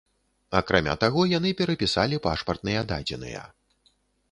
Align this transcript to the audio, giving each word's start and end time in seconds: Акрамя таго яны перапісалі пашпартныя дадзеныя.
Акрамя 0.59 0.95
таго 1.03 1.21
яны 1.37 1.51
перапісалі 1.59 2.21
пашпартныя 2.25 2.81
дадзеныя. 2.95 3.47